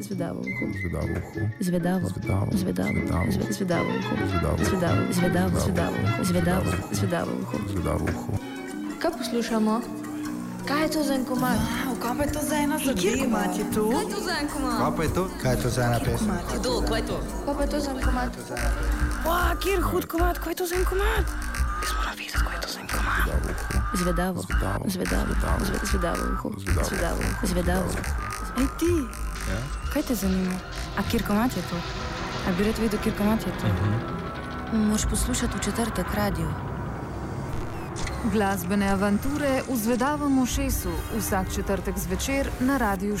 Zvedavo 0.00 0.40
uho. 0.40 0.64
Zvedavo 0.74 1.12
uho. 1.12 1.40
Zvedavo. 1.60 2.06
Zvedavo. 2.08 2.50
Zvedavo. 2.52 2.92
Zvedavo. 2.92 3.26
Zve- 3.28 3.52
Zvedavo 3.52 3.88
uho. 3.90 4.14
Zvedavo. 4.26 4.56
Zvedavo. 4.60 5.12
Zvedavo. 5.12 5.58
Zvedavo 5.58 5.96
uho. 5.96 6.24
Zvedavo. 6.24 6.64
Zvedavo. 6.64 6.70
Zvedavo 6.92 7.32
uho. 7.42 7.56
Zvedavo 7.68 8.04
uho. 8.06 8.32
Kaj 8.98 9.10
poslušamo? 9.12 9.74
Kaj 10.62 10.82
je 10.82 10.90
to 10.90 11.02
za 11.02 11.14
en 11.14 11.24
komad? 11.24 11.58
Wow, 11.58 11.98
kaj 11.98 12.12
pa 12.16 12.22
je 12.22 12.32
to 12.32 12.40
za 12.40 12.56
ena 12.56 12.76
zadeva? 12.78 13.40
Je 13.50 13.64
tu? 13.68 13.84
Kaj 13.90 14.00
je 14.00 14.08
to 14.08 14.20
za 14.20 14.34
en 14.36 14.48
komad? 14.48 14.78
Kaj 14.78 14.92
pa 14.96 15.02
je 15.02 15.10
to? 15.10 15.22
Kaj 15.42 15.50
je 15.50 15.58
to 15.58 15.68
za 15.68 15.82
ena 15.82 15.98
pesem? 15.98 16.30
Kdo, 16.52 16.72
kaj 16.82 16.98
je 16.98 17.04
to? 17.04 17.16
Kaj 17.44 17.54
pa 17.56 17.62
je 17.62 17.68
to 17.68 17.78
za 17.80 17.90
en 17.90 18.00
komad? 18.00 18.30
Wow, 19.24 19.52
kjer 19.58 19.80
hud 19.82 20.04
komat, 20.06 20.36
kaj 20.38 20.50
je 20.50 20.56
to 20.56 20.66
za 20.66 20.74
en 20.74 20.84
komat? 20.84 21.24
Jaz 21.82 21.90
moram 21.92 22.14
vedeti, 22.14 22.38
kaj 22.38 22.54
je 22.54 22.60
to 22.60 22.68
za 22.68 22.78
en 22.80 22.88
komat. 22.88 23.26
Zvedavo. 23.94 24.38
Zvedavo. 24.40 24.84
Zvedavo. 24.86 25.26
Zvedavo. 25.26 25.64
Zve- 25.64 25.84
Zvedavo 25.84 26.22
uho. 26.32 26.48
Zvedavo. 26.56 26.86
Zvedavo 26.88 27.18
uho. 27.18 27.46
Zvedavo. 27.46 27.88
Ej 28.54 28.68
ti, 28.78 28.92
Ja? 29.48 29.58
kaj 29.92 30.02
te 30.02 30.14
zanima? 30.14 30.54
A 30.96 31.02
kjer 31.10 31.26
komat 31.26 31.56
je 31.56 31.62
to? 31.70 31.76
A 32.48 32.52
bi 32.58 32.64
rad 32.64 32.78
vedel, 32.78 32.98
kjer 33.02 33.16
komat 33.16 33.46
je 33.46 33.52
to? 33.60 33.66
Moš 34.76 35.02
poslušati 35.10 35.56
v 35.56 35.64
četrtek 35.64 36.14
radio. 36.14 36.48
Glasbene 38.32 38.88
avanture 38.88 39.62
v 39.68 39.76
Zvedavem 39.76 40.38
ušesu 40.38 40.92
vsak 41.18 41.54
četrtek 41.54 41.98
zvečer 41.98 42.50
na 42.60 42.76
Radiu 42.76 43.18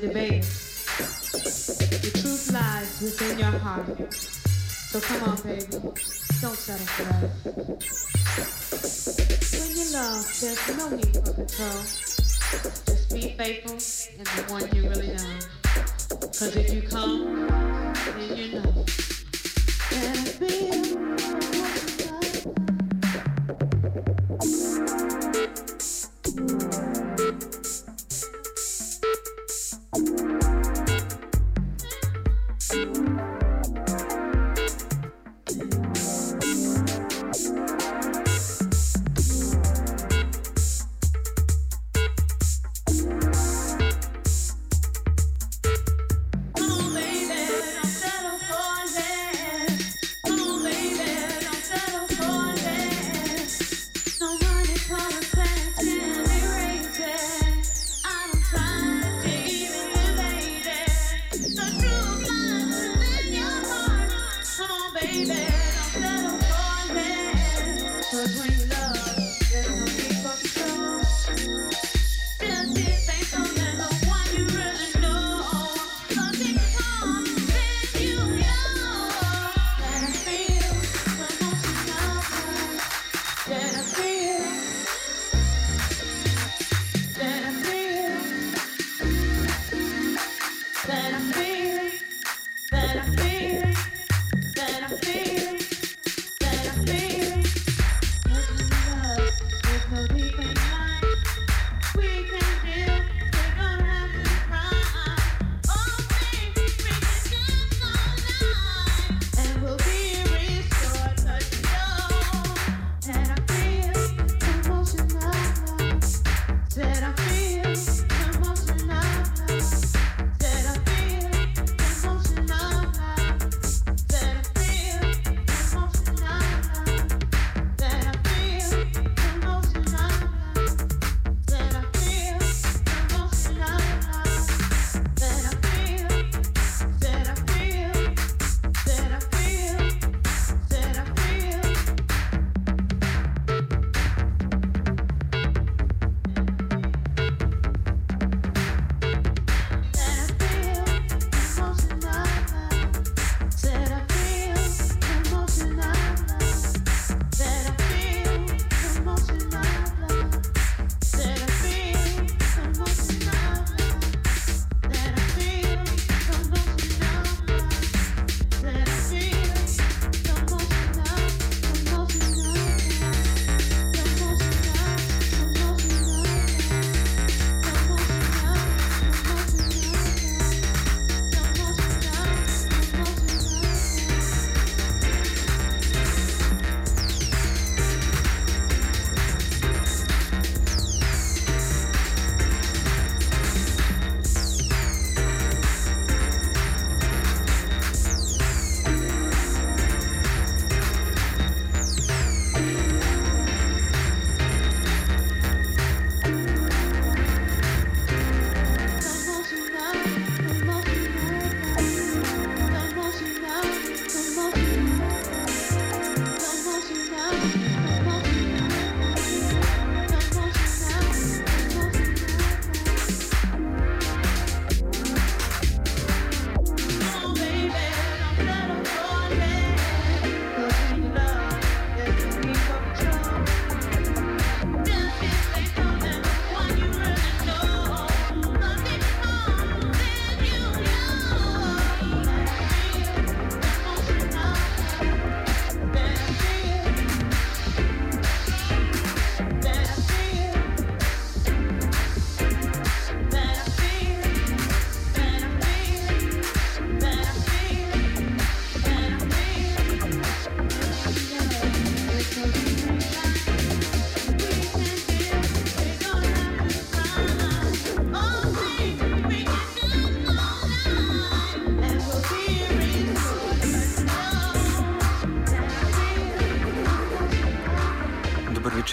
debate. 0.00 0.46
The 2.02 2.10
truth 2.22 2.52
lies 2.52 3.00
within 3.02 3.38
your 3.38 3.58
heart. 3.58 4.12
So 4.12 5.00
come 5.00 5.22
on, 5.22 5.36
baby. 5.42 6.25
Don't 6.40 6.54
settle 6.54 6.86
for 6.86 7.04
that. 7.04 7.30
When 9.58 9.70
you 9.76 9.86
love, 9.92 10.40
there's 10.40 10.76
no 10.76 10.88
need 10.90 11.14
for 11.14 11.32
control. 11.32 11.82
Just 12.86 13.10
be 13.14 13.34
faithful 13.38 13.78
in 14.18 14.24
the 14.24 14.42
one 14.52 14.68
you 14.74 14.82
really 14.88 15.08
know. 15.08 15.38
Cause 16.20 16.56
if 16.56 16.74
you 16.74 16.82
come, 16.82 17.46
then 17.48 18.36
you 18.36 18.52
know. 18.60 18.84
And 19.92 20.28
I 21.52 21.55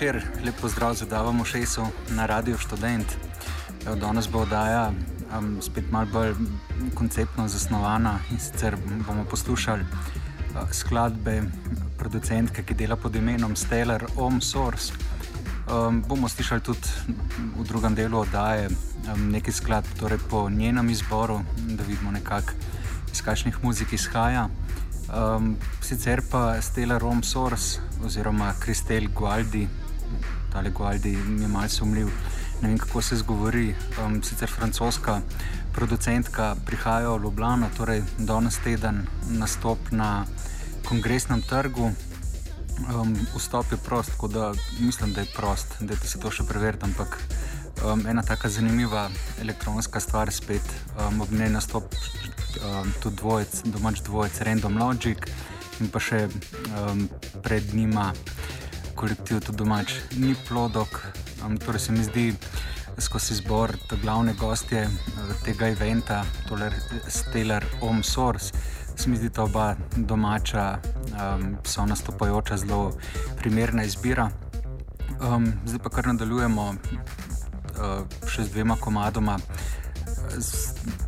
večer, 0.04 0.24
lep 0.46 0.56
pozdrav 0.62 0.94
za 0.94 1.06
Davo 1.06 1.46
Šesu 1.46 1.82
na 2.10 2.26
Radio 2.26 2.58
Student. 2.58 3.08
Danes 3.96 4.28
bo 4.30 4.40
oddaja 4.40 4.92
um, 5.38 5.62
spet 5.62 5.84
malo 5.92 6.08
bolj 6.12 6.34
konceptno 6.96 7.48
zasnovana 7.48 8.20
in 8.32 8.40
sicer 8.40 8.76
bomo 9.08 9.24
poslušali 9.30 9.84
uh, 9.84 10.72
skladbe 10.72 11.44
producentke, 11.98 12.64
ki 12.64 12.74
dela 12.74 12.96
pod 12.96 13.16
imenom 13.16 13.56
Stellar 13.56 14.04
Home 14.16 14.42
Source. 14.42 14.94
Um, 15.72 16.04
bomo 16.08 16.28
slišali 16.28 16.62
tudi 16.62 16.88
v 17.56 17.64
drugem 17.64 17.96
delu 17.96 18.20
oddaje 18.20 18.68
um, 18.68 19.32
nekaj 19.32 19.54
skladb 19.54 19.88
torej 20.00 20.20
po 20.30 20.50
njenem 20.50 20.90
izboru, 20.90 21.40
da 21.58 21.84
vidimo 21.84 22.12
nekako 22.12 22.52
iz 23.14 23.22
kakšnih 23.22 23.64
muzik 23.64 23.94
izhaja. 23.94 24.50
Um, 25.14 25.56
sicer 25.82 26.22
pa 26.32 26.62
Stella 26.62 26.98
Rome 26.98 27.24
Source 27.24 27.80
oziroma 28.06 28.54
Kristel 28.60 29.08
Gualdi, 29.16 29.68
ali 30.54 30.70
Gualdi 30.70 31.14
je 31.42 31.48
malce 31.48 31.76
sumljiv, 31.76 32.08
ne 32.62 32.70
vem 32.70 32.78
kako 32.78 33.02
se 33.02 33.18
zgovori, 33.18 33.76
um, 34.06 34.24
sicer 34.24 34.50
francoska 34.50 35.22
producentka 35.74 36.56
prihaja 36.66 37.10
v 37.10 37.24
Ljubljano, 37.24 37.70
torej 37.78 38.04
danes 38.18 38.60
teden 38.64 39.08
nastop 39.30 39.80
na 39.92 40.26
kongresnem 40.86 41.42
trgu. 41.42 41.92
Um, 42.94 43.16
vstop 43.36 43.72
je 43.72 43.78
prost, 43.78 44.10
tako 44.10 44.28
da 44.28 44.54
mislim, 44.80 45.14
da 45.14 45.22
je 45.22 45.28
prost, 45.36 45.68
da 45.80 45.96
se 45.96 46.20
to 46.20 46.32
še 46.32 46.44
preveriti, 46.44 46.86
ampak 46.86 47.18
um, 47.86 48.06
ena 48.08 48.24
tako 48.24 48.50
zanimiva 48.50 49.10
elektronska 49.42 50.00
stvar 50.00 50.32
spet, 50.32 50.74
um, 50.98 51.22
ob 51.22 51.32
njej 51.32 51.50
nastop 51.50 51.84
um, 51.94 52.94
tudi 53.02 53.16
dvojec, 53.16 53.62
domač 53.66 54.02
dvojec 54.02 54.42
Random 54.42 54.78
Logic 54.78 55.30
in 55.82 55.90
pa 55.90 56.02
še 56.02 56.28
um, 56.28 57.08
pred 57.44 57.74
njima 57.74 58.12
kolektiv 59.04 59.42
tudi 59.44 59.60
domač 59.60 59.98
ni 60.16 60.32
plodok. 60.48 61.02
Um, 61.44 61.58
torej 61.60 61.80
se 61.80 61.92
mi 61.92 62.04
zdi, 62.08 62.30
skozi 63.04 63.34
izbor 63.34 63.74
glavne 64.00 64.32
gostje 64.40 64.86
uh, 64.88 65.34
tega 65.44 65.68
eventa, 65.74 66.22
torej 66.48 66.72
Stellar 67.12 67.66
Home 67.82 68.04
Source, 68.04 68.56
se 68.96 69.10
mi 69.10 69.20
zdi 69.20 69.28
ta 69.30 69.44
oba 69.44 69.74
domača, 69.98 70.80
um, 71.12 71.58
so 71.68 71.84
nastopajoča 71.86 72.58
zelo 72.64 72.94
primerna 73.42 73.84
izbira. 73.84 74.30
Um, 75.20 75.52
zdaj 75.66 75.84
pa 75.84 75.92
kar 75.92 76.08
nadaljujemo 76.14 76.70
uh, 76.72 78.20
še 78.24 78.48
z 78.48 78.56
dvema 78.56 78.80
komadoma 78.80 79.36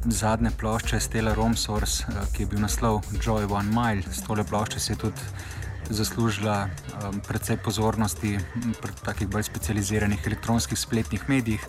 zadnje 0.06 0.52
plošče 0.60 1.00
Stella 1.00 1.34
Romsors, 1.34 2.02
eh, 2.02 2.26
ki 2.36 2.44
je 2.44 2.52
bil 2.52 2.60
naslov 2.60 3.06
Joy 3.24 3.48
One 3.48 3.72
Mile. 3.72 4.04
S 4.12 4.28
tole 4.28 4.44
plošče 4.44 4.80
se 4.80 4.94
je 4.94 5.06
tudi 5.08 5.56
zaslužila 5.90 6.68
um, 6.68 7.20
precej 7.22 7.58
pozornosti 7.58 8.38
pri 8.82 8.92
takih 9.06 9.28
bolj 9.28 9.44
specializiranih 9.48 10.22
elektronskih 10.28 10.80
spletnih 10.80 11.30
medijih, 11.30 11.62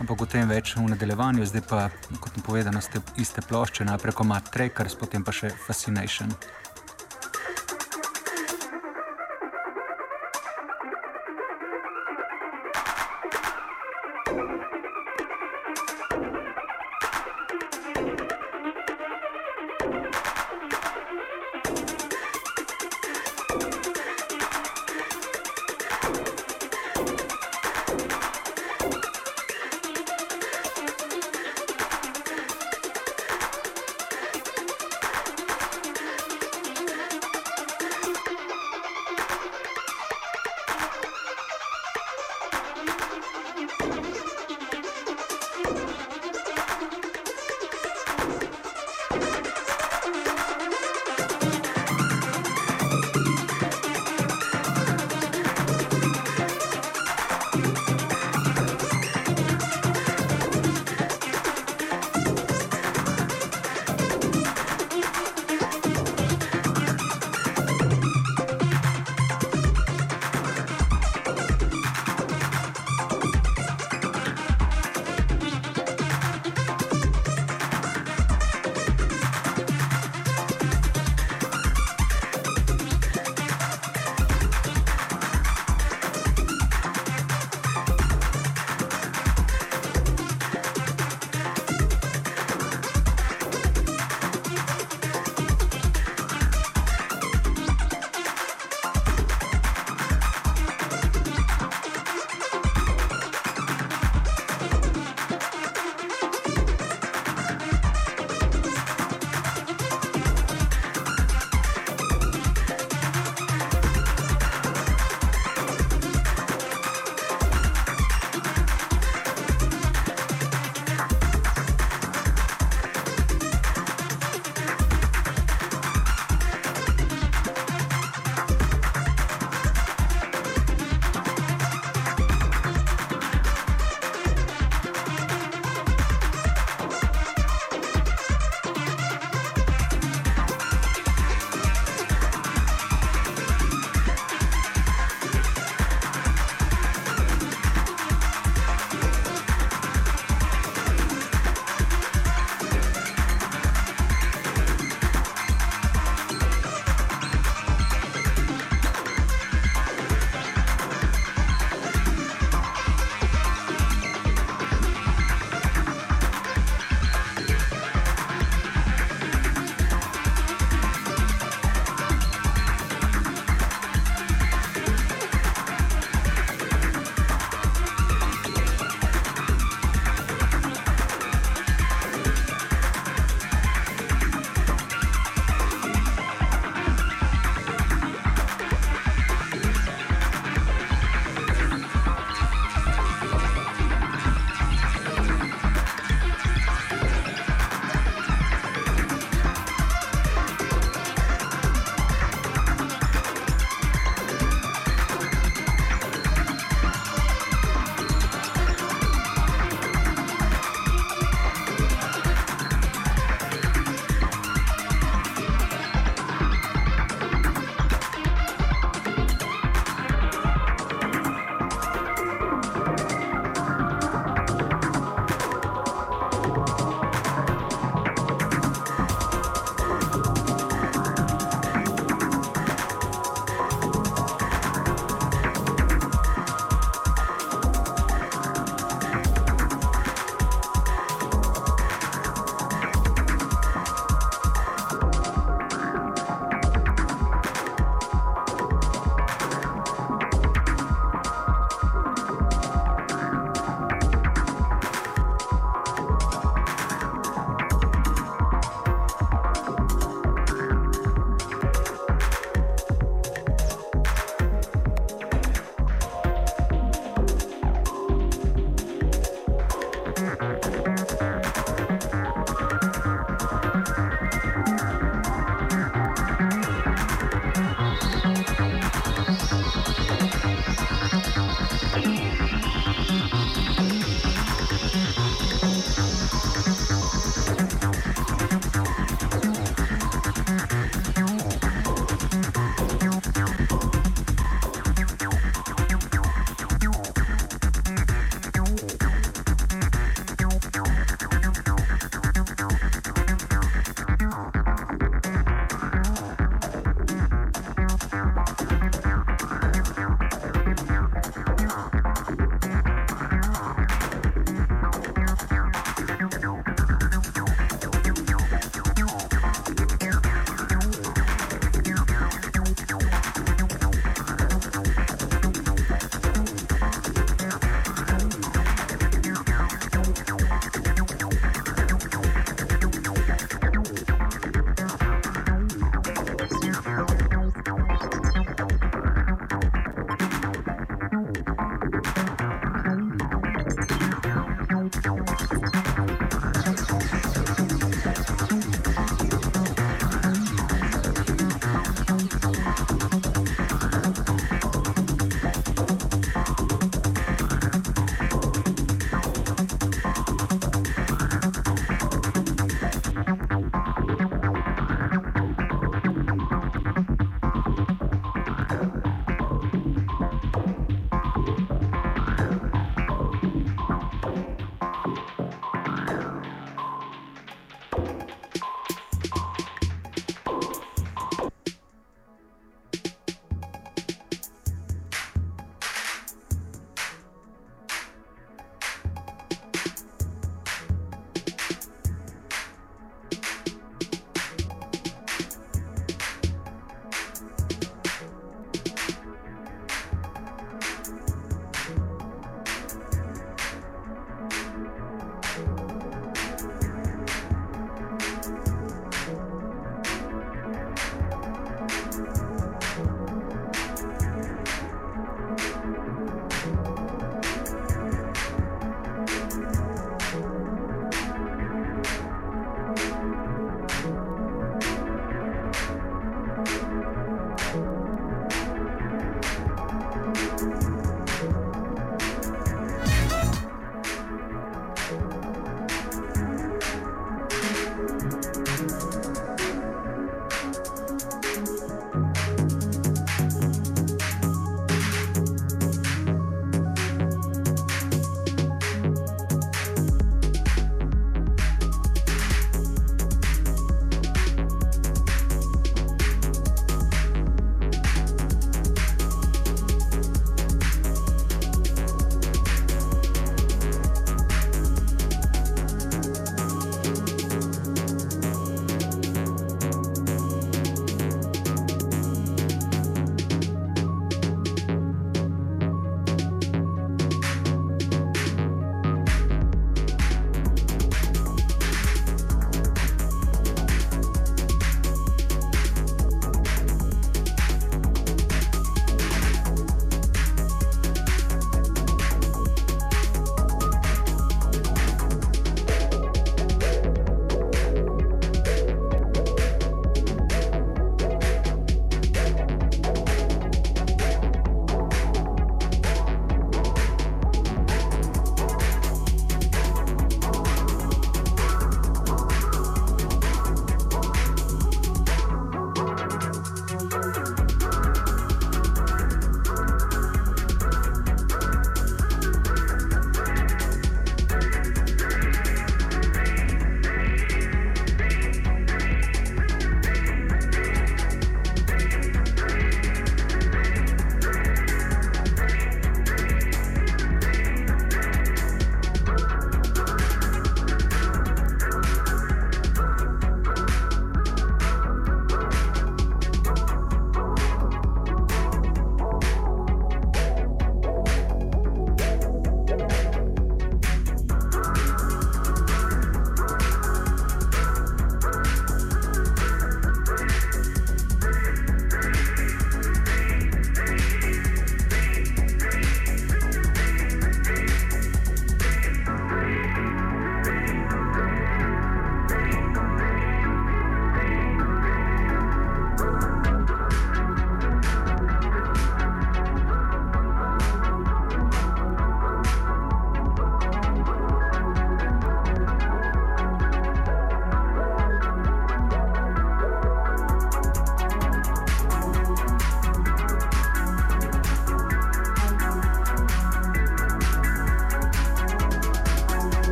ampak 0.00 0.22
o 0.22 0.26
tem 0.26 0.48
več 0.48 0.76
v 0.76 0.88
nadaljevanju. 0.92 1.46
Zdaj 1.46 1.64
pa, 1.68 1.88
kot 2.20 2.36
povedano, 2.44 2.80
ste 2.80 3.00
iste 3.16 3.44
plošče, 3.44 3.88
najprej 3.88 4.16
komat 4.16 4.50
Trackers, 4.52 4.98
potem 4.98 5.24
pa 5.24 5.32
še 5.32 5.52
Fascination. 5.66 6.32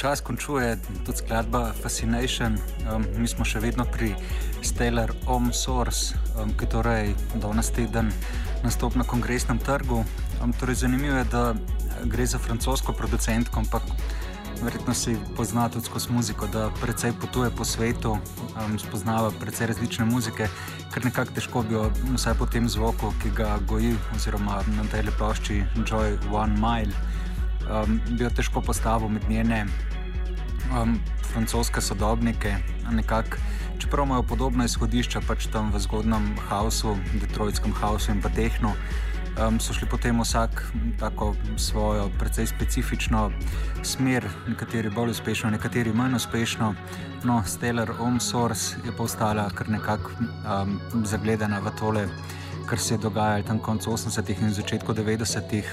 Počasi 0.00 0.24
končuje 0.24 0.78
tudi 1.04 1.18
skladba 1.18 1.76
Fascination. 1.76 2.56
Um, 2.88 3.04
mi 3.20 3.28
smo 3.28 3.44
še 3.44 3.60
vedno 3.60 3.84
pri 3.84 4.14
Stellar 4.64 5.12
Home 5.28 5.52
Source, 5.52 6.16
um, 6.40 6.54
ki 6.56 6.64
torej 6.72 7.12
danes 7.36 7.68
teden 7.68 8.08
nastopa 8.64 8.96
na 8.96 9.04
kongresnem 9.04 9.60
trgu. 9.60 10.00
Um, 10.40 10.56
torej 10.56 10.80
zanimivo 10.88 11.20
je, 11.20 11.26
da 11.28 11.52
gre 12.08 12.24
za 12.24 12.40
francosko 12.40 12.96
producentko, 12.96 13.60
ampak 13.60 13.84
verjetno 14.64 14.96
si 14.96 15.18
pozna 15.36 15.68
tudi 15.68 15.84
skozi 15.84 16.16
muziko, 16.16 16.48
da 16.48 16.72
precej 16.80 17.12
potuje 17.20 17.52
po 17.52 17.68
svetu, 17.68 18.16
um, 18.56 18.80
spoznava 18.80 19.28
precej 19.36 19.68
različne 19.68 20.08
muzike, 20.08 20.48
ker 20.96 21.04
nekako 21.04 21.36
težko 21.36 21.66
bi 21.68 21.76
jo, 21.76 21.84
vsaj 22.16 22.40
po 22.40 22.48
tem 22.48 22.72
zvoku, 22.72 23.12
ki 23.20 23.36
ga 23.36 23.60
goji, 23.68 23.92
oziroma 24.16 24.64
na 24.80 24.88
tej 24.88 25.10
lepošči 25.12 25.60
Joy 25.84 26.16
One 26.32 26.56
Mile 26.56 26.96
um, 27.68 28.00
bi 28.16 28.24
jo 28.24 28.30
težko 28.32 28.64
postavil 28.64 29.12
med 29.12 29.28
njene 29.28 29.66
um, 30.70 30.98
francoske 31.32 31.80
sodobnike. 31.80 32.56
Nekak, 32.90 33.38
čeprav 33.78 34.06
imajo 34.06 34.22
podobna 34.22 34.64
izhodišča, 34.64 35.20
pač 35.28 35.46
tam 35.52 35.70
v 35.74 35.80
zgodnem 35.80 36.34
haosu, 36.48 36.96
Detroitskem 37.20 37.72
haosu 37.72 38.12
in 38.12 38.22
pa 38.22 38.28
tehnu, 38.34 38.72
um, 39.38 39.60
so 39.60 39.74
šli 39.76 39.88
potem 39.90 40.20
vsak 40.20 40.64
tako 40.98 41.34
svojo, 41.56 42.10
precej 42.18 42.46
specifično 42.46 43.30
smer, 43.82 44.26
nekateri 44.48 44.90
bolj 44.90 45.14
uspešno, 45.16 45.50
nekateri 45.50 45.92
manj 45.92 46.18
uspešno. 46.18 46.74
No, 47.24 47.42
Stellar 47.46 47.92
Home 47.98 48.20
Source 48.20 48.76
je 48.84 48.92
pa 48.96 49.02
ostala 49.02 49.50
kar 49.54 49.68
nekako 49.68 50.10
um, 50.18 50.80
zagledana 51.04 51.60
v 51.60 51.74
tole 51.78 52.06
kar 52.70 52.78
se 52.78 52.94
je 52.94 52.98
dogajalo 52.98 53.42
tam 53.42 53.58
konec 53.58 53.86
80-ih 53.86 54.42
in 54.42 54.52
začetku 54.54 54.92
90-ih 54.94 55.66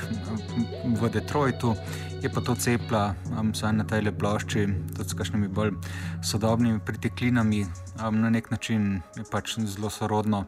v 0.97 1.09
Detroitu, 1.13 1.75
je 2.21 2.29
pa 2.33 2.41
to 2.41 2.55
cepla, 2.55 3.13
um, 3.39 3.51
vsaj 3.51 3.73
na 3.73 3.83
tej 3.83 4.11
plošči, 4.11 4.67
tudi 4.97 5.09
s 5.09 5.13
kakšnimi 5.13 5.47
bolj 5.47 5.77
sodobnimi 6.25 6.79
priteklinami, 6.79 7.65
um, 8.01 8.21
na 8.21 8.29
nek 8.29 8.51
način 8.51 9.01
je 9.15 9.23
pač 9.31 9.59
zelo 9.59 9.89
sorodno. 9.89 10.45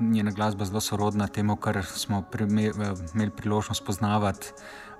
Njena 0.00 0.30
glasba 0.30 0.62
je 0.62 0.66
zelo 0.66 0.80
sorodna 0.80 1.26
temu, 1.26 1.56
kar 1.56 1.84
smo 1.84 2.24
imeli 3.14 3.30
priložnost 3.36 3.84
poznavati 3.86 4.52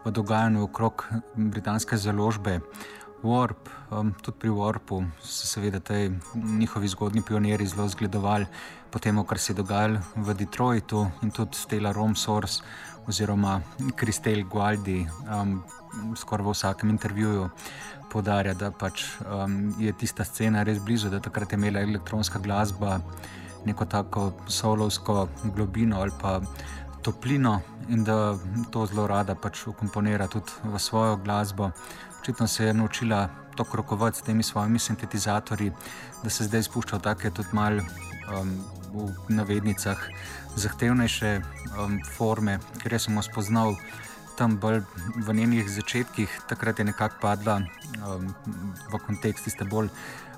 v 0.05 0.11
dogajanju 0.11 0.63
okrog 0.65 1.05
britanske 1.37 1.97
založbe. 1.97 2.61
Warp, 3.23 3.69
um, 3.93 4.15
tudi 4.23 4.39
pri 4.39 4.49
Warpu 4.49 5.03
so 5.21 5.47
seveda 5.47 5.81
ti 5.81 6.11
njihovi 6.35 6.89
zgodni 6.89 7.23
pionirji 7.23 7.67
zelo 7.67 7.89
zgledovali 7.89 8.47
po 8.91 8.99
tem, 8.99 9.25
kar 9.25 9.39
se 9.39 9.53
je 9.53 9.57
dogajalo 9.57 10.01
v 10.17 10.35
Detroitu 10.35 11.07
in 11.23 11.31
tudi 11.31 11.57
Stella 11.57 11.93
Romsource 11.93 12.63
oziroma 13.07 13.61
Kristel 13.97 14.45
Gualdi 14.45 15.07
um, 15.29 15.63
skoraj 16.17 16.47
v 16.47 16.51
vsakem 16.51 16.91
intervjuju 16.91 17.51
podarja, 18.11 18.55
da 18.55 18.71
pač, 18.71 19.05
um, 19.27 19.75
je 19.79 19.93
tista 19.93 20.25
scena 20.25 20.63
res 20.63 20.79
blizu, 20.79 21.11
da 21.11 21.21
takrat 21.21 21.53
je 21.53 21.59
imela 21.59 21.81
elektronska 21.81 22.39
glasba 22.39 23.01
neko 23.65 23.85
tako 23.85 24.33
solovsko 24.49 25.29
globino 25.55 26.01
ali 26.01 26.13
pa 26.23 26.41
toplino 27.03 27.61
in 27.89 28.05
da 28.05 28.39
to 28.71 28.87
zelo 28.87 29.07
rada 29.07 29.35
pač 29.35 29.67
ukomponira 29.67 30.29
tudi 30.29 30.53
v 30.65 30.79
svojo 30.79 31.17
glasbo. 31.17 31.71
Očitno 32.21 32.47
se 32.47 32.65
je 32.65 32.75
naučila 32.75 33.29
to 33.57 33.65
krokovati 33.65 34.19
s 34.19 34.23
temi 34.23 34.43
svojimi 34.43 34.79
sintetizatorji, 34.79 35.73
da 36.23 36.31
se 36.31 36.45
zdaj 36.45 36.63
spušča 36.63 36.97
v 36.97 37.01
take 37.01 37.31
tudi 37.31 37.49
mal 37.53 37.81
um, 37.81 38.53
v 38.93 39.09
navednicah 39.29 39.99
zahtevnejše 40.57 41.41
um, 41.41 41.99
forme, 42.17 42.59
ker 42.83 42.99
sem 43.01 43.17
jo 43.17 43.23
spoznal 43.23 43.77
tam 44.37 44.57
bolj 44.57 44.83
v 45.17 45.35
njenih 45.35 45.69
začetkih, 45.71 46.41
takrat 46.49 46.79
je 46.79 46.85
nekako 46.85 47.17
padla 47.21 47.61
um, 47.61 48.35
v 48.93 49.01
kontekst 49.07 49.45
tiste 49.45 49.65
bolj 49.65 49.89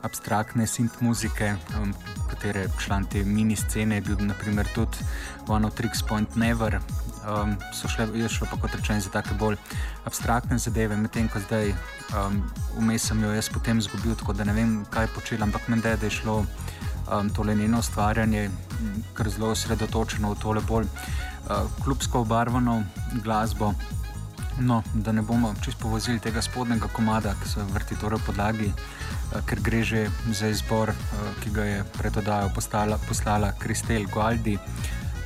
abstraktne 0.03 0.67
synth 0.67 0.99
muzike, 1.01 1.55
um, 1.79 1.95
katere 2.31 2.67
član 2.83 3.07
te 3.07 3.25
mini 3.25 3.57
scene 3.57 4.01
je 4.01 4.07
bil 4.11 4.27
naprimer 4.27 4.67
tudi 4.75 5.07
One 5.49 5.67
of 5.67 5.75
Tricks 5.75 6.03
Point 6.03 6.37
Never, 6.37 6.81
um, 7.29 7.57
so 7.73 7.89
šle, 7.89 8.09
je 8.15 8.29
šlo 8.29 8.47
pa 8.51 8.57
kot 8.57 8.75
rečeno 8.75 9.01
za 9.01 9.11
tako 9.11 9.35
bolj 9.39 9.57
abstraktne 10.05 10.59
zadeve, 10.59 10.97
medtem 10.97 11.29
ko 11.29 11.41
zdaj 11.41 11.73
um, 11.73 12.43
vmes 12.79 13.09
sem 13.09 13.23
jo 13.23 13.33
jaz 13.33 13.49
potem 13.49 13.79
izgubil, 13.79 14.15
tako 14.15 14.33
da 14.33 14.45
ne 14.45 14.53
vem, 14.53 14.85
kaj 14.91 15.07
počela, 15.15 15.47
ampak 15.47 15.69
meni 15.69 15.83
je, 15.85 15.97
da 15.97 16.07
je 16.07 16.19
šlo 16.21 16.39
um, 16.43 17.31
tole 17.31 17.55
njeno 17.55 17.79
ustvarjanje 17.79 18.51
kar 19.15 19.29
zelo 19.31 19.51
osredotočeno 19.51 20.33
v 20.33 20.39
tole 20.39 20.61
bolj 20.69 20.87
uh, 20.87 21.67
klubsko 21.85 22.21
obarvano 22.21 22.83
glasbo. 23.25 23.75
No, 24.61 24.83
da 24.95 25.13
ne 25.13 25.23
bomo 25.23 25.55
čisto 25.65 25.81
povozili 25.83 26.21
tega 26.21 26.43
spodnjega 26.43 26.89
komada, 26.93 27.33
ki 27.43 27.49
se 27.49 27.63
vrti 27.73 27.97
torej 27.97 28.21
v 28.21 28.27
podlagi, 28.27 28.69
uh, 28.73 29.41
ker 29.49 29.61
gre 29.61 29.83
že 29.83 30.11
za 30.33 30.49
izbor, 30.53 30.93
uh, 30.93 31.31
ki 31.43 31.51
ga 31.51 31.65
je 31.65 31.85
pred 31.99 32.17
oddajo 32.17 32.51
poslala 33.09 33.53
Kristel 33.59 34.05
Gualdi. 34.13 34.59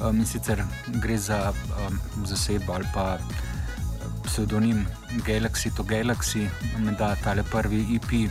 Um, 0.00 0.20
in 0.20 0.26
sicer 0.26 0.60
gre 1.00 1.18
za 1.18 1.52
um, 1.86 1.98
zasedbo 2.24 2.74
ali 2.74 2.84
pa 2.94 3.18
pseudonim 4.24 4.86
Galaxy 5.24 5.70
to 5.76 5.82
Galaxy, 5.82 6.50
da 6.98 7.16
ta 7.24 7.34
prvi 7.50 7.96
EP, 7.96 8.30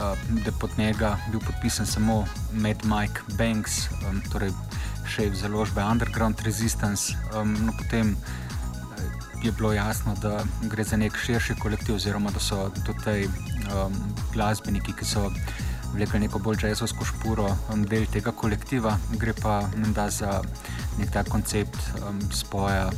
uh, 0.00 0.18
da 0.44 0.52
pod 0.52 0.70
njega 0.78 1.16
bil 1.30 1.40
podpisan 1.40 1.86
samo 1.86 2.26
Mad 2.52 2.84
Mike 2.84 3.20
Banks, 3.38 3.88
um, 4.08 4.22
torej 4.32 4.50
šef 5.06 5.34
založbe 5.34 5.84
Underground 5.84 6.40
Resistance. 6.40 7.14
Um, 7.34 7.54
no, 7.66 7.72
potem 7.78 8.16
je 9.42 9.52
bilo 9.52 9.72
jasno, 9.72 10.14
da 10.22 10.44
gre 10.62 10.84
za 10.84 10.96
nek 10.96 11.16
širši 11.16 11.54
kolektiv, 11.54 11.94
oziroma 11.94 12.30
da 12.30 12.40
so 12.40 12.70
tudi 12.86 12.98
ti 13.04 13.28
um, 13.74 13.94
glasbeniki, 14.32 14.92
ki 14.92 15.04
so 15.04 15.30
vlekli 15.94 16.20
neko 16.20 16.38
bolj 16.38 16.66
jazzovsko 16.68 17.04
špuro, 17.04 17.48
um, 17.72 17.84
del 17.84 18.06
tega 18.12 18.32
kolektiva. 18.32 18.96
Gre 19.16 19.32
pa 19.32 19.60
menda 19.76 20.08
za 20.10 20.40
nek 20.98 21.12
ta 21.12 21.24
koncept 21.24 21.78
um, 22.02 22.20
spoja 22.32 22.90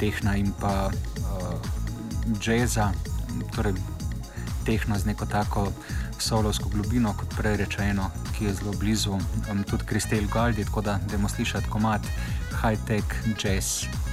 tehna 0.00 0.36
in 0.36 0.52
pa 0.60 0.90
uh, 0.90 1.56
jazza, 2.40 2.90
torej 3.56 3.74
tehna 4.64 4.98
z 4.98 5.12
neko 5.12 5.26
tako 5.26 5.68
solovsko 6.20 6.68
globino, 6.68 7.14
kot 7.16 7.34
prej 7.36 7.56
rečeno, 7.64 8.10
ki 8.36 8.44
je 8.44 8.54
zelo 8.60 8.72
blizu 8.76 9.16
um, 9.16 9.64
tudi 9.64 9.84
Kristel 9.84 10.28
Galdi, 10.32 10.64
tako 10.64 10.80
da 10.80 10.98
demo 11.10 11.28
slišati 11.28 11.70
komat 11.70 12.06
high-tech 12.62 13.04
jazz. 13.40 14.09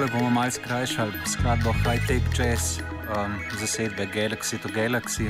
Tole 0.00 0.12
bomo 0.12 0.30
malo 0.30 0.50
skrajšali 0.50 1.12
skladbo 1.28 1.72
High 1.72 2.00
Tech 2.08 2.24
Jazz 2.32 2.80
um, 2.80 3.36
zasedbe 3.60 4.06
Galaxy 4.06 4.56
to 4.56 4.68
Galaxy. 4.68 5.28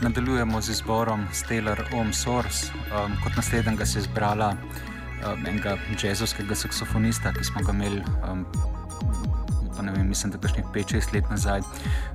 Nadaljujemo 0.00 0.60
z 0.60 0.70
izborom 0.70 1.26
Stellar 1.32 1.82
Home 1.90 2.12
Source. 2.12 2.72
Um, 2.72 3.12
kot 3.24 3.36
naslednjega 3.36 3.86
se 3.86 3.98
je 3.98 4.02
zbrala 4.02 4.56
um, 4.56 5.46
enega 5.46 5.76
jazzovskega 6.02 6.54
saksofonista, 6.54 7.32
ki 7.32 7.44
smo 7.44 7.60
ga 7.60 7.72
imeli. 7.72 8.00
Um, 8.24 8.46
Vem, 9.76 10.08
mislim, 10.08 10.32
da 10.32 10.38
je 10.38 10.42
kakšnih 10.42 10.64
5-6 10.74 11.14
let 11.14 11.24
nazaj 11.30 11.60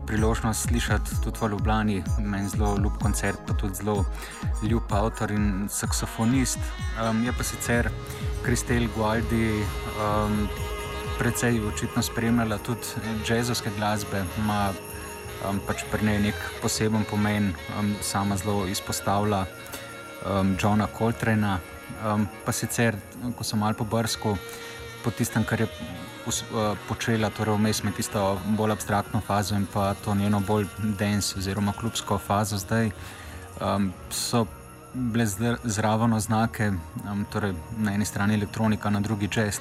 priložnost 0.07 0.67
slišati 0.67 1.21
tudi 1.23 1.37
v 1.41 1.49
Ljubljani, 1.49 2.03
meni 2.19 2.49
zelo 2.49 2.77
ljub 2.83 2.97
koncert, 3.01 3.37
pa 3.47 3.53
tudi 3.53 3.75
zelo 3.75 4.05
ljub 4.63 4.83
avtor 4.89 5.31
in 5.31 5.67
saksofonist. 5.69 6.59
Um, 6.97 7.23
je 7.25 7.33
pa 7.37 7.43
sicer 7.43 7.89
Kristel 8.43 8.87
Gualdi 8.95 9.61
um, 10.01 10.47
precej 11.19 11.59
očitno 11.67 12.01
spremljala 12.01 12.57
tudi 12.57 12.81
jazzovske 13.27 13.71
glasbe, 13.77 14.23
ima 14.37 14.71
um, 15.49 15.59
pač 15.67 15.83
pri 15.91 16.05
njej 16.05 16.19
nek 16.27 16.35
poseben 16.61 17.05
pomen, 17.09 17.53
um, 17.79 17.95
sama 18.01 18.37
zelo 18.37 18.67
izpostavlja 18.67 19.45
um, 19.45 20.55
Johna 20.61 20.87
Coltrana. 20.97 21.59
Um, 22.05 22.27
pa 22.45 22.51
sicer, 22.51 22.95
ko 23.37 23.43
sem 23.43 23.59
malo 23.59 23.77
pobrskal 23.77 24.37
po 25.03 25.11
tistem, 25.11 25.43
kar 25.43 25.61
je 25.61 25.67
uh, 25.67 26.77
počela, 26.87 27.29
torej 27.29 27.57
vmes 27.57 27.83
med 27.83 27.97
tisto 27.97 28.39
bolj 28.57 28.77
abstraktno 28.77 29.21
fazo 29.27 29.55
in 29.55 29.67
pa 29.73 29.93
to 30.05 30.15
njeno 30.15 30.39
bolj 30.39 30.65
denso 30.99 31.39
oziroma 31.39 31.73
klubsko 31.73 32.17
fazo 32.17 32.57
zdaj, 32.57 32.91
um, 33.61 33.91
so 34.09 34.45
bile 34.93 35.25
zraven 35.63 36.13
oznake, 36.13 36.71
um, 37.11 37.25
torej 37.31 37.53
na 37.77 37.93
eni 37.93 38.05
strani 38.05 38.35
elektronika, 38.35 38.89
na 38.89 38.99
drugi 38.99 39.29
jazz. 39.35 39.59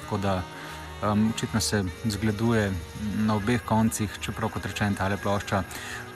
Um, 1.01 1.33
očitno 1.35 1.59
se 1.61 1.83
zgleduje 2.05 2.73
na 3.17 3.35
obeh 3.35 3.61
koncih, 3.65 4.17
čeprav 4.21 4.51
kot 4.53 4.65
rečem, 4.65 4.93
ta 4.95 5.09
plošča, 5.17 5.63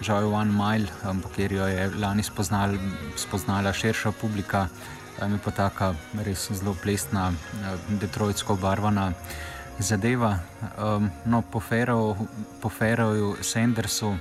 je 0.01 0.13
One 0.13 0.51
Mile, 0.51 0.87
um, 1.09 1.23
kjer 1.35 1.51
jo 1.51 1.65
je 1.65 1.89
lani 1.97 2.23
spoznal, 2.23 2.77
spoznala 3.17 3.73
širša 3.73 4.11
publika, 4.11 4.67
um, 5.21 5.33
je 5.33 5.39
pa 5.43 5.51
taka 5.51 5.95
res 6.21 6.51
zelo 6.51 6.75
plesna, 6.83 7.33
um, 7.33 7.97
detroitsko 7.97 8.53
obarvana 8.53 9.13
zadeva. 9.79 10.39
Um, 10.77 11.09
no, 11.25 11.41
po 11.41 11.59
Ferroju, 12.69 13.35
Sandersu, 13.41 14.15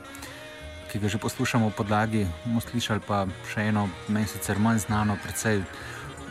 ki 0.92 0.98
ga 0.98 1.08
že 1.08 1.18
poslušamo 1.18 1.68
v 1.68 1.76
podlagi, 1.76 2.26
bomo 2.46 2.60
slišali 2.64 3.04
pa 3.04 3.26
še 3.52 3.68
eno, 3.68 3.88
meni 4.08 4.26
sicer 4.26 4.58
manj 4.58 4.86
znano, 4.88 5.20
precej 5.20 5.60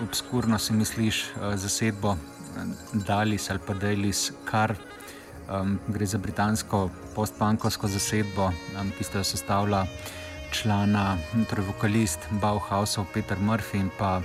obskurno 0.01 0.57
si 0.59 0.73
misliš 0.73 1.29
uh, 1.37 1.53
zasedbo. 1.53 2.17
Dalis 3.07 3.49
ali 3.51 3.59
pa 3.65 3.73
Dalis, 3.73 4.31
kar 4.45 4.75
um, 5.49 5.79
gre 5.87 6.05
za 6.05 6.17
britansko 6.17 6.89
postpankovsko 7.15 7.87
zasedbo, 7.87 8.51
um, 8.79 8.91
ki 8.97 9.03
sta 9.03 9.21
jo 9.21 9.23
sestavljala 9.23 9.85
člana, 10.53 11.17
torej 11.49 11.65
vokalist 11.65 12.19
Bauhausov 12.41 13.07
Peter 13.13 13.39
Murphy 13.39 13.81
in 13.81 13.89
pa 13.97 14.21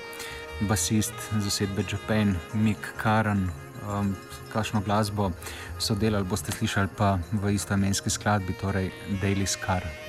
basist 0.68 1.14
zasedbe 1.38 1.84
Japan 1.88 2.36
Mick 2.54 2.92
Karen. 3.02 3.48
Um, 3.88 4.16
kakšno 4.52 4.80
glasbo 4.84 5.30
so 5.78 5.94
delali, 5.94 6.24
boste 6.24 6.52
slišali 6.52 6.92
pa 6.96 7.16
v 7.32 7.54
istoimenski 7.56 8.10
skladbi, 8.10 8.52
torej 8.60 8.92
Daily 9.22 9.46
Scar. 9.46 10.07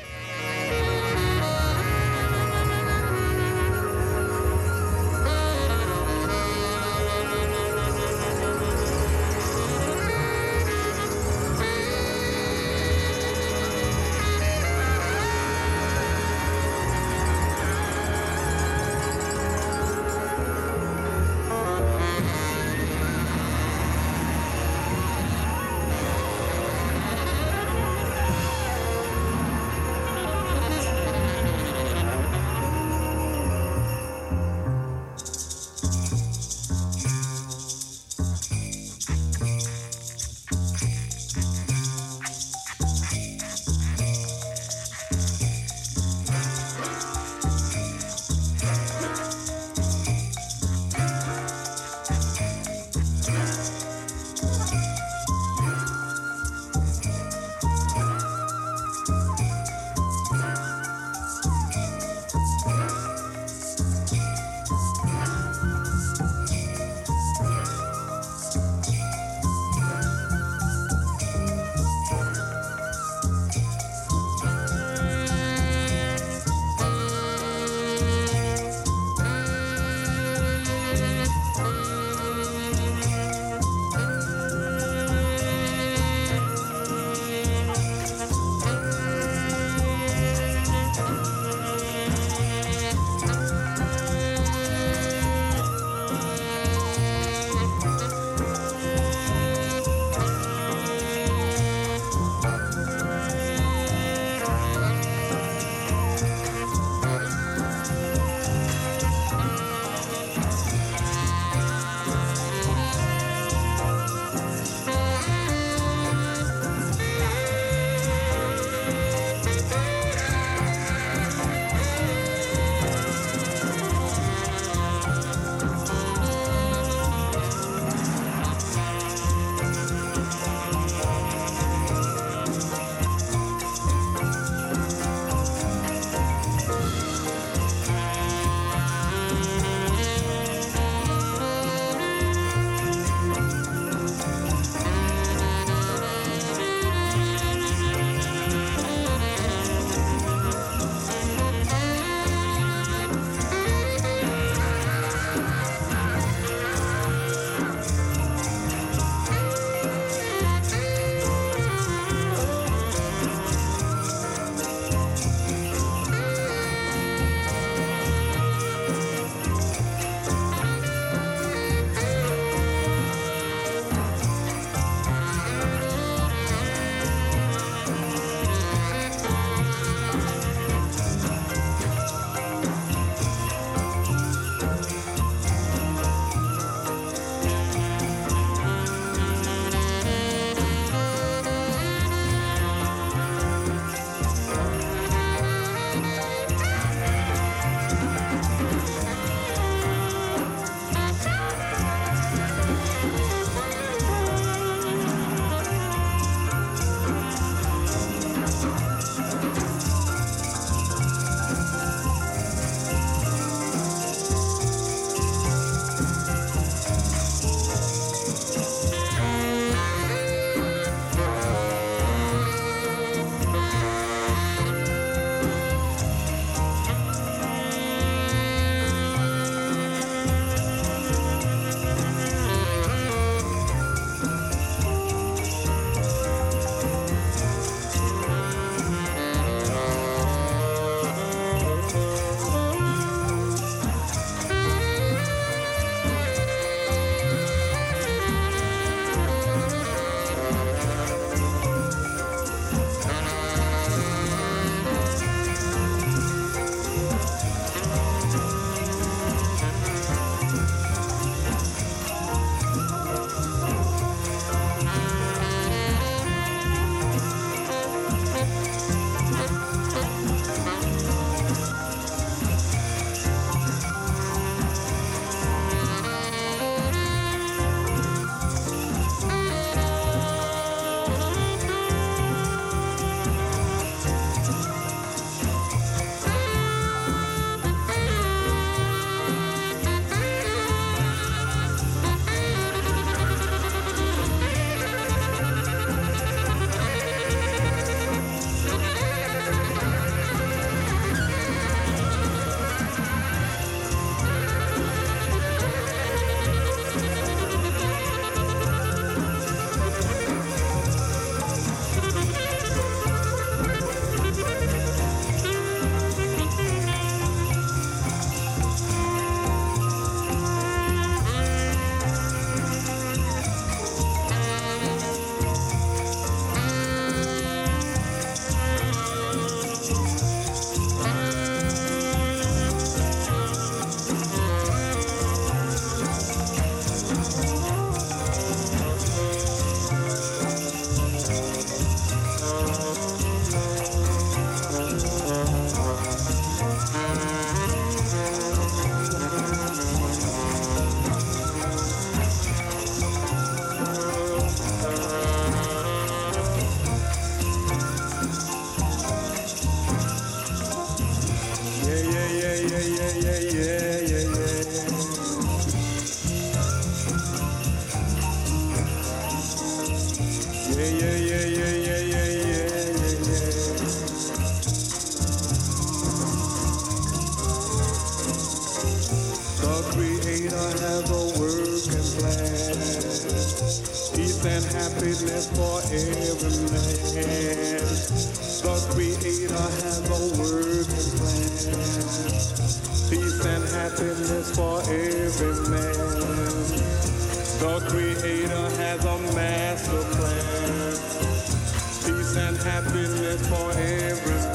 is 403.42 403.48
for 403.48 403.74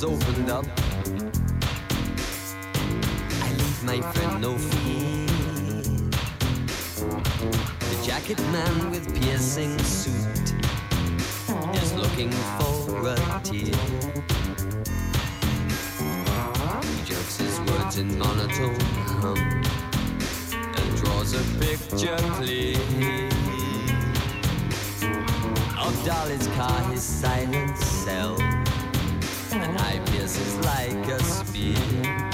is 0.00 0.04
opened 0.04 0.50
up. 0.50 0.64
I 3.42 3.52
leave 3.58 3.84
my 3.84 4.00
friend 4.12 4.40
no 4.40 4.56
fear. 4.56 5.26
The 7.90 8.02
jacket 8.06 8.40
man 8.50 8.90
with 8.90 9.06
piercing 9.20 9.78
suit 9.80 10.54
is 11.74 11.92
looking 11.94 12.30
for 12.30 13.08
a 13.08 13.40
tear. 13.42 13.74
He 16.82 17.04
jerks 17.04 17.36
his 17.36 17.60
words 17.60 17.98
in 17.98 18.18
monotone 18.18 18.80
hum 19.20 19.38
and 20.78 20.96
draws 20.96 21.34
a 21.34 21.42
picture 21.58 22.16
clear 22.38 23.28
of 25.78 26.04
Dolly's 26.06 26.46
car, 26.56 26.80
his 26.90 27.02
silent 27.02 27.76
cell. 27.76 28.59
And 29.52 29.76
I 29.78 29.98
Life 29.98 30.14
is 30.14 30.56
like 30.58 31.08
a 31.08 31.22
speed. 31.24 32.29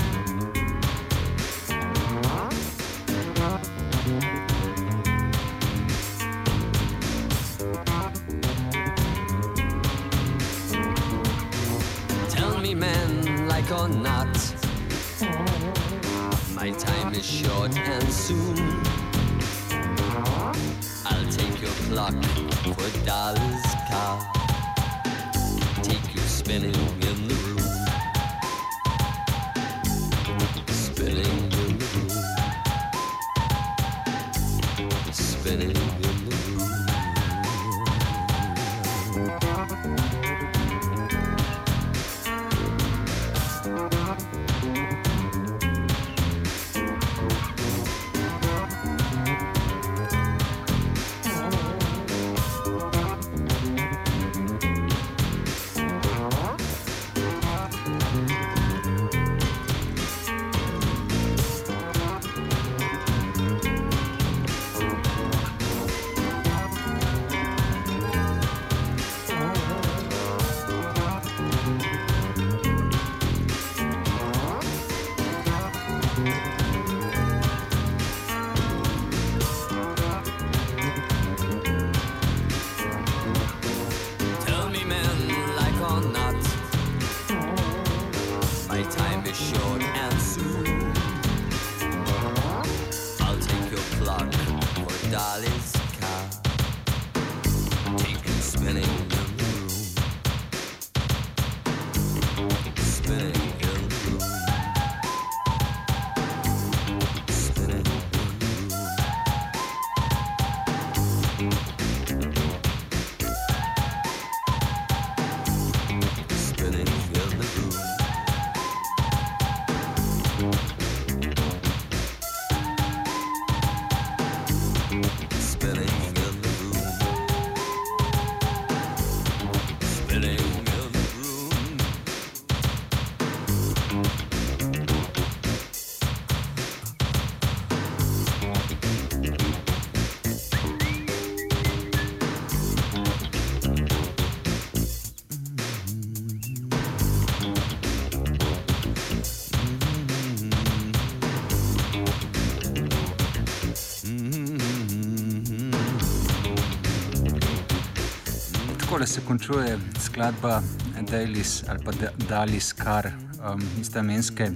Takole 158.97 159.07
se 159.07 159.21
končuje 159.21 159.79
skladba 160.01 160.63
Dalis 161.11 161.65
ali 161.69 161.85
pa 161.85 161.93
Dalis 162.29 162.73
Kar 162.73 163.07
um, 163.07 163.61
iz 163.81 163.91
temenske 163.93 164.49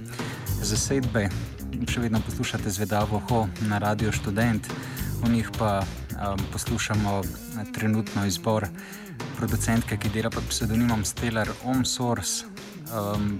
zasedbe. 0.65 1.27
Še 1.85 2.01
vedno 2.01 2.17
poslušate 2.25 2.73
zvedavo 2.73 3.21
Ho 3.29 3.43
na 3.69 3.77
Radio 3.77 4.09
Student, 4.11 4.65
v 5.21 5.29
njih 5.29 5.51
pa 5.59 5.83
um, 5.85 6.41
poslušamo 6.53 7.21
trenutno 7.69 8.25
izbor 8.25 8.65
producentke, 9.37 9.99
ki 10.01 10.09
dela 10.09 10.33
pod 10.33 10.49
pseudonimom 10.49 11.05
Stellar 11.05 11.53
Home 11.61 11.85
Source. 11.85 12.49
Um, 12.89 13.37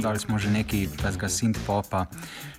dali 0.00 0.16
smo 0.16 0.40
že 0.40 0.48
nekaj 0.48 0.96
tega 0.96 1.28
synth-popa, 1.28 2.06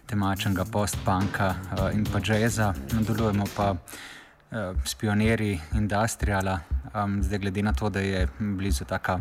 temačnega 0.05 0.69
post-punka 0.69 1.55
uh, 1.57 1.89
in 1.89 2.05
pa 2.05 2.21
jazza, 2.21 2.75
nadaljujemo 2.93 3.49
pa 3.57 3.71
uh, 3.73 3.99
s 4.85 4.95
pionirji 4.95 5.59
industriala, 5.73 6.59
um, 6.95 7.23
zdaj 7.23 7.39
glede 7.39 7.63
na 7.63 7.73
to, 7.73 7.89
da 7.89 7.99
je 7.99 8.27
blizu 8.39 8.85
taka 8.85 9.19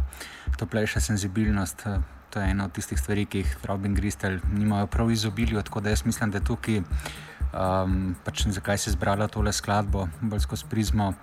toplejša 0.59 1.01
senzibilnost. 1.01 1.87
Uh, 1.87 2.03
To 2.31 2.41
je 2.41 2.51
ena 2.51 2.65
od 2.65 2.73
tistih 2.73 2.99
stvari, 2.99 3.25
ki 3.27 3.39
jih 3.39 3.57
Robin 3.67 3.95
Gristel 3.95 4.39
nimajo 4.55 4.87
prav 4.87 5.11
izobilju. 5.11 5.63
Tako 5.63 5.81
da 5.81 5.91
jaz 5.91 6.05
mislim, 6.07 6.31
da 6.31 6.39
je 6.39 6.45
tukaj, 6.45 6.77
um, 6.79 8.15
pač 8.25 8.47
zakaj 8.47 8.79
se 8.79 8.91
je 8.91 8.93
zbrala 8.93 9.27
tole 9.29 9.53
skladbo, 9.53 10.07
bolj 10.21 10.41
skozi 10.47 10.65
prizmo 10.71 11.15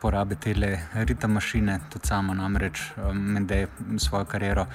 porabe 0.00 0.34
te 0.34 0.54
ritem 0.94 1.32
mašine, 1.32 1.78
tudi 1.92 2.08
sama 2.08 2.34
namreč 2.34 2.82
um, 2.96 3.16
mende 3.16 3.66
svojo 3.98 4.24
kariero. 4.24 4.66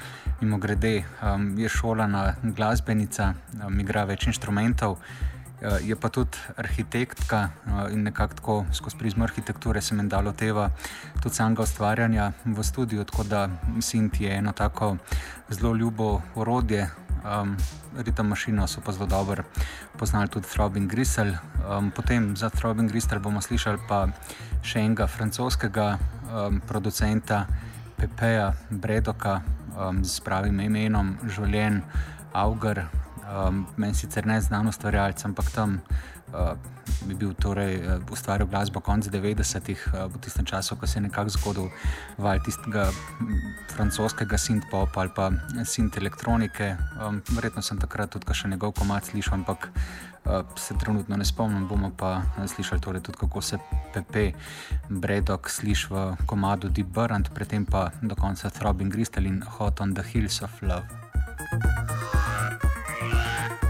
Mimo 0.41 0.57
grede 0.57 1.03
um, 1.03 1.57
je 1.59 1.69
šolana 1.69 2.35
glasbenica, 2.43 3.33
um, 3.65 3.79
igra 3.79 4.03
več 4.03 4.27
inštrumentov. 4.27 4.99
Uh, 5.55 5.79
je 5.87 5.95
pa 5.95 6.09
tudi 6.09 6.37
arhitektka 6.57 7.49
uh, 7.65 7.93
in 7.93 8.03
nekako 8.03 8.65
skozi 8.75 8.97
prizmo 8.97 9.23
arhitekture 9.23 9.81
se 9.81 9.95
meni 9.95 10.09
dalo 10.09 10.31
teva 10.31 10.69
tudi 11.23 11.35
samega 11.35 11.63
ustvarjanja 11.63 12.31
v 12.45 12.63
studiu, 12.63 13.03
tako 13.03 13.23
da 13.23 13.49
Sint 13.81 14.21
je 14.21 14.35
eno 14.35 14.51
tako 14.51 14.97
zelo 15.49 15.73
ljubo 15.75 16.21
orodje. 16.35 16.89
Um, 17.25 17.57
ritem 17.97 18.27
mašino 18.27 18.67
so 18.67 18.81
pa 18.85 18.91
zelo 18.91 19.05
dobro 19.05 19.43
poznali 19.97 20.27
tudi 20.27 20.47
Throbin 20.47 20.87
Grisel. 20.87 21.33
Um, 21.69 21.91
potem 21.91 22.35
za 22.37 22.49
Throbin 22.49 22.87
Grisel 22.87 23.19
bomo 23.19 23.41
slišali 23.41 23.79
pa 23.87 24.07
še 24.61 24.83
enega 24.83 25.07
francoskega 25.07 25.87
um, 25.95 26.59
producenta, 26.67 27.45
Pepeja 27.95 28.53
Bredoka, 28.69 29.41
um, 29.79 30.03
z 30.03 30.19
pravim 30.19 30.59
imenom 30.59 31.15
Žoljen 31.23 31.81
Auger. 32.33 33.04
Um, 33.25 33.65
meni 33.77 33.95
sicer 33.97 34.25
ne 34.27 34.41
znano 34.41 34.69
ustvarjalec, 34.69 35.25
ampak 35.25 35.49
tam 35.49 35.79
uh, 36.33 36.53
bi 37.07 37.15
bil 37.17 37.33
torej, 37.33 37.79
uh, 37.81 38.11
ustvarjal 38.13 38.47
glasbo 38.47 38.79
konec 38.79 39.09
90-ih, 39.09 39.81
uh, 39.93 40.05
v 40.13 40.21
tistem 40.21 40.45
času, 40.45 40.77
ko 40.77 40.87
se 40.87 40.99
je 40.99 41.07
nekako 41.07 41.33
zgodil 41.33 41.69
val 42.21 42.37
tistega 42.45 42.91
francoskega 43.73 44.37
synth-popa 44.37 45.01
ali 45.01 45.09
pa 45.15 45.31
synth 45.65 45.97
elektronike. 45.97 46.75
Um, 47.01 47.21
verjetno 47.33 47.65
sem 47.65 47.81
takrat 47.81 48.13
tudi 48.13 48.29
še 48.29 48.51
njegov 48.53 48.75
komat 48.77 49.09
slišal, 49.09 49.41
ampak 49.41 49.71
uh, 49.73 50.45
se 50.53 50.77
trenutno 50.77 51.17
ne 51.17 51.25
spomnim. 51.25 51.65
Bomo 51.65 51.89
pa 51.97 52.21
slišali 52.45 52.81
torej 52.81 53.01
tudi, 53.01 53.17
kako 53.25 53.41
se 53.41 53.57
Pepe 53.93 54.31
Bredok 54.89 55.49
sliši 55.49 55.89
v 55.89 56.05
komadu 56.29 56.69
Deep 56.69 56.93
Burn, 56.93 57.25
predtem 57.33 57.65
pa 57.65 57.89
do 58.05 58.13
konca 58.13 58.53
Throbbing 58.53 58.93
Crystal 58.93 59.25
in 59.25 59.41
Hot 59.57 59.81
on 59.81 59.97
the 59.97 60.05
Hills 60.05 60.43
of 60.45 60.61
Love. 60.61 60.85
takole 61.55 62.74
Yeah. 63.15 63.64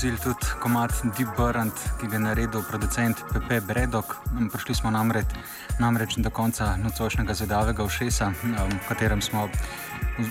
Povozili 0.00 0.22
tudi 0.24 0.46
komat 0.60 0.92
Deep 1.16 1.28
Burnt, 1.36 1.76
ki 2.00 2.06
ga 2.08 2.16
je 2.16 2.20
naredil 2.20 2.62
producent 2.64 3.18
Pepe 3.32 3.60
Bredok. 3.60 4.14
Prišli 4.52 4.74
smo 4.74 4.90
namreč, 4.90 5.26
namreč 5.76 6.16
do 6.16 6.30
konca 6.30 6.76
nocošnjega 6.80 7.34
zvedavega 7.34 7.84
ušesa, 7.84 8.30
v 8.32 8.78
katerem 8.88 9.20
smo 9.20 9.44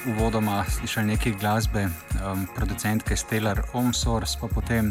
uvodoma 0.10 0.64
slišali 0.66 1.14
nekaj 1.14 1.38
glasbe, 1.38 1.86
um, 1.86 2.48
producentke 2.56 3.14
Stellar 3.16 3.62
Omsource, 3.74 4.40
pa 4.42 4.48
potem 4.48 4.90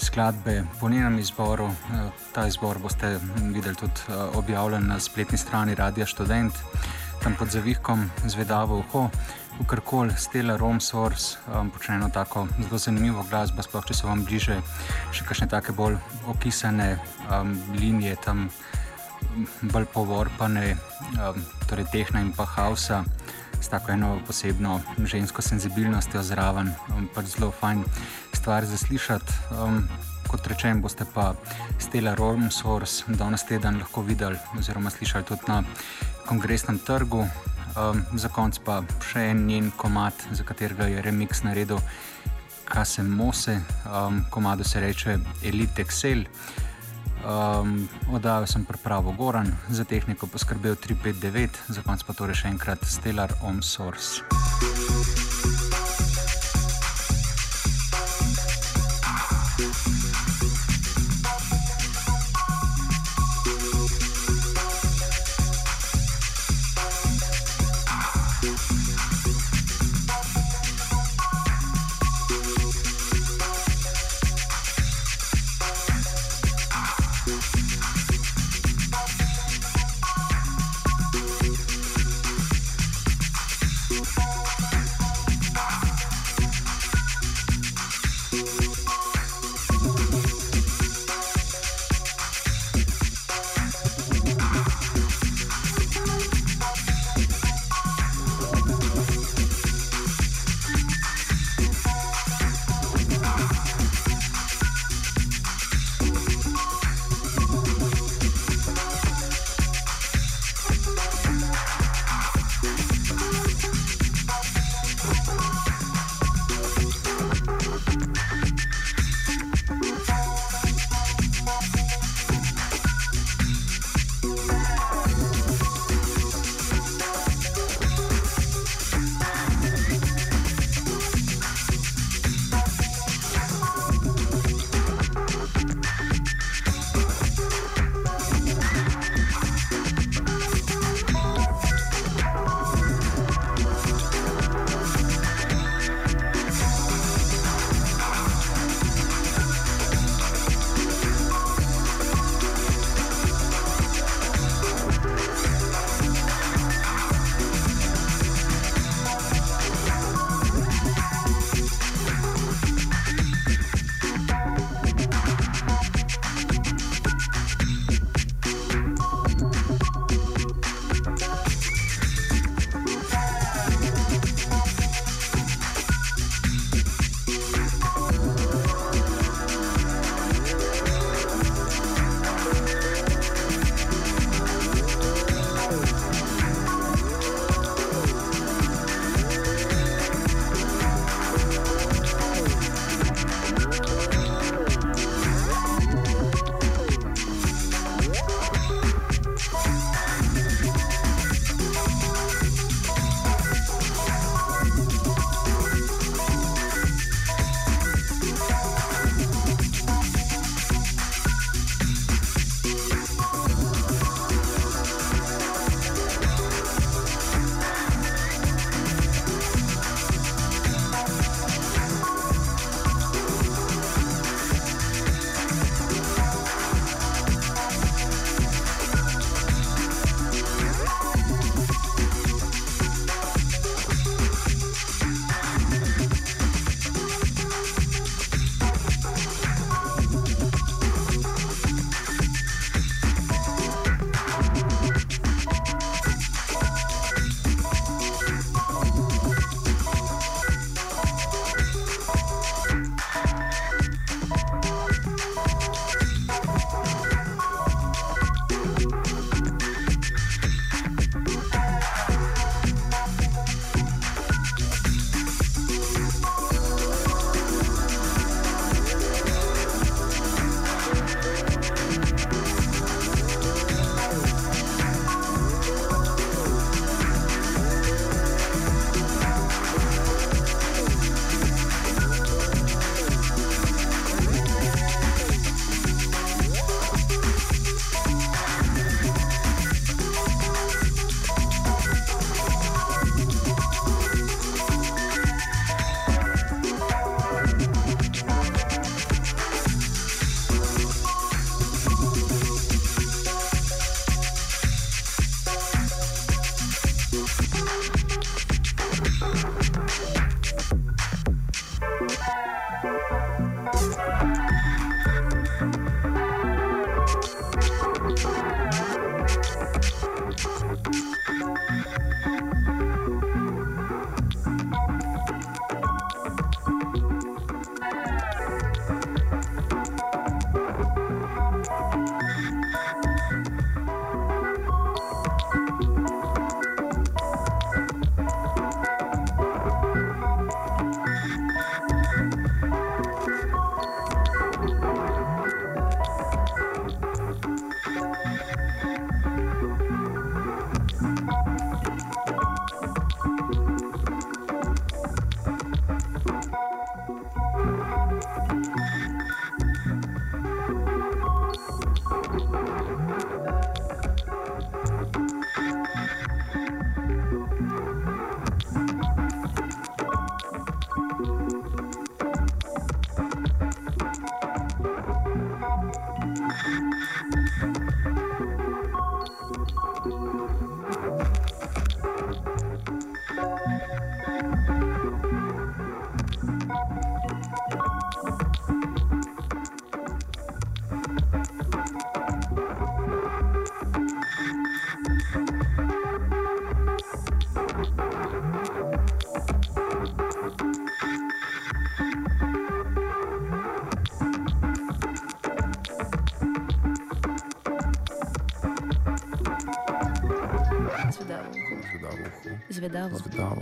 skladbe 0.00 0.64
po 0.80 0.88
njenem 0.88 1.18
izboru. 1.18 1.68
Ta 2.32 2.46
izbor 2.46 2.78
boste 2.78 3.18
videli 3.52 3.76
tudi 3.76 4.08
objavljen 4.34 4.88
na 4.88 5.00
spletni 5.00 5.38
strani 5.38 5.74
Radia 5.74 6.06
Student, 6.06 6.54
tam 7.22 7.36
pod 7.36 7.52
zavihkom 7.52 8.10
Zvedavo 8.24 8.78
uho 8.78 9.10
v 9.60 9.66
karkoli, 9.66 10.14
stela 10.18 10.56
Rome 10.56 10.80
Source, 10.80 11.38
um, 11.46 11.70
počne 11.70 11.96
eno 11.96 12.08
tako 12.10 12.46
zelo 12.58 12.78
zanimivo 12.78 13.24
glasbo, 13.30 13.62
sploh 13.62 13.86
če 13.86 13.94
so 13.94 14.08
vam 14.08 14.24
bliže 14.26 14.58
še 15.14 15.26
kakšne 15.26 15.48
take 15.52 15.74
bolj 15.76 15.98
okisane 16.30 16.96
um, 17.30 17.54
linije, 17.78 18.16
tam 18.24 18.48
bolj 19.72 19.86
povorpane, 19.94 20.74
um, 21.18 21.38
torej 21.70 21.86
tehna 21.92 22.24
in 22.24 22.32
pa 22.34 22.46
hausa. 22.56 23.04
S 23.64 23.70
tako 23.72 23.94
eno 23.94 24.18
posebno 24.26 24.80
žensko 24.98 25.42
senzibilnostjo 25.42 26.22
zraven, 26.26 26.74
um, 26.92 27.06
pač 27.14 27.36
zelo 27.36 27.52
fajn 27.54 27.84
stvar 28.34 28.66
za 28.66 28.76
slišati. 28.76 29.38
Um, 29.56 29.86
kot 30.28 30.46
rečem, 30.50 30.82
boste 30.82 31.06
pa 31.06 31.32
Stela 31.78 32.14
Rome 32.18 32.50
Source 32.50 33.06
danes 33.08 33.46
teden 33.46 33.78
lahko 33.78 34.02
videli 34.02 34.36
oziroma 34.58 34.90
slišali 34.90 35.24
tudi 35.30 35.46
na 35.48 35.62
kongresnem 36.26 36.78
trgu. 36.82 37.24
Um, 37.74 38.04
za 38.14 38.28
konec 38.30 38.60
pa 38.62 38.82
še 39.02 39.32
en 39.32 39.46
njen 39.48 39.70
komat, 39.74 40.14
za 40.30 40.46
katerega 40.46 40.86
je 40.86 41.02
remix 41.02 41.42
naredil, 41.42 41.80
kaj 42.70 42.86
se 42.86 43.02
mose, 43.02 43.56
um, 43.90 44.22
komado 44.30 44.64
se 44.64 44.80
reče 44.80 45.18
Elite 45.42 45.82
Excel. 45.82 46.22
Um, 47.24 47.88
Odajal 48.12 48.46
sem 48.46 48.64
pripravo 48.64 49.12
Goran, 49.18 49.50
za 49.68 49.84
tehniko 49.84 50.26
poskrbel 50.26 50.76
359, 50.76 51.62
za 51.68 51.82
konec 51.82 52.06
pa 52.06 52.14
torej 52.14 52.44
še 52.44 52.54
enkrat 52.54 52.86
Stellar 52.86 53.34
On 53.42 53.62
Source. 53.62 54.22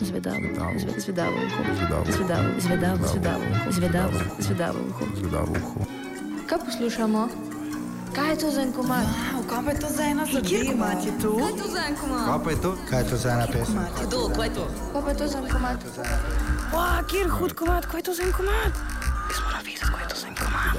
Zvedavo, 0.03 0.37
zvedavo, 0.99 1.35
zvedavo, 3.69 4.11
zvedavo, 4.39 4.79
uho. 4.91 5.05
Zvedavo 5.17 5.53
uho. 5.53 5.81
Kaj 6.47 6.59
poslušamo? 6.61 7.29
Kaj 8.13 8.31
je 8.31 8.37
to 8.37 8.51
za 8.51 8.63
en 8.63 8.73
komad? 8.73 9.05
Wow, 9.33 9.43
kaj 9.49 9.65
pa 9.65 9.71
je 9.71 9.79
to 9.79 9.89
za 9.89 10.03
ena 10.05 10.25
zadeva? 10.27 10.45
Kjer 10.45 10.67
komat 10.69 11.01
je 11.01 11.13
to? 11.19 11.31
Kaj 11.33 11.49
je 11.49 11.57
to 11.57 11.69
za 11.69 11.81
en 11.83 11.97
komad? 11.97 12.25
Kaj 12.27 12.39
pa 12.45 12.51
je 12.51 12.59
to? 12.59 12.71
Kaj 12.91 12.99
je 12.99 13.07
to 13.07 13.17
za 13.17 13.29
ena 13.31 13.47
pesem? 13.47 13.79
Kdo, 14.03 14.19
kaj 14.29 14.47
je 14.47 14.55
to? 14.55 14.65
Kaj 14.93 15.03
pa 15.03 15.09
je 15.09 15.17
to 15.17 15.27
za 15.27 15.39
en 15.39 15.49
komad? 15.49 15.79
Wow, 16.73 17.03
kjer 17.07 17.29
hud 17.31 17.53
komat, 17.55 17.87
kaj 17.87 17.99
je 17.99 18.05
to 18.05 18.15
za 18.15 18.23
en 18.23 18.33
komat? 18.33 18.73
Jaz 19.25 19.41
moram 19.41 19.61
vedeti, 19.61 19.87
kaj 19.87 20.03
je 20.03 20.09
to 20.09 20.17
za 20.17 20.27
en 20.27 20.35
komat. 20.35 20.73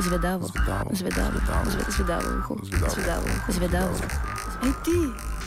Zvedavo, 0.00 0.44
Zvedavo, 0.46 0.90
zvedavo, 0.92 1.30
zvedavo, 1.32 1.66
zve- 1.66 1.90
zvedavo, 1.90 2.28
uho. 2.38 2.54
Zvedavo. 2.62 2.92
zvedavo, 2.92 3.26
uho. 3.26 3.52
zvedavo. 3.52 3.94
Ej 4.62 4.72
ti, 4.84 4.98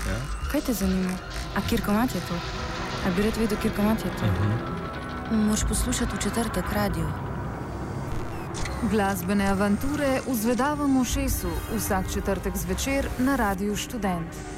Ja? 0.04 0.18
kaj 0.52 0.62
te 0.62 0.74
zanima? 0.74 1.16
A 1.56 1.62
kjer 1.62 1.82
komat 1.82 2.10
je 2.12 2.22
to? 2.22 2.36
A 3.06 3.10
bi 3.16 3.22
rad 3.22 3.38
vedel, 3.38 3.58
kjer 3.62 3.74
komat 3.76 4.06
je 4.06 4.12
to? 4.20 4.26
Moraš 5.36 5.64
poslušati 5.68 6.16
v 6.16 6.20
četrtek 6.20 6.72
radio. 6.74 7.08
Glasbene 8.92 9.48
avanture 9.48 10.22
v 10.28 10.36
zvedavem 10.36 10.98
ušesu 10.98 11.52
vsak 11.76 12.14
četrtek 12.14 12.58
zvečer 12.58 13.08
na 13.20 13.36
Radiu 13.36 13.76
Študent. 13.76 14.53